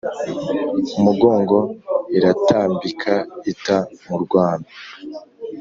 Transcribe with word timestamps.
umugongo 0.99 1.57
iratambika 2.17 3.13
ita 3.51 3.77
mu 4.07 4.15
rwano. 4.23 4.67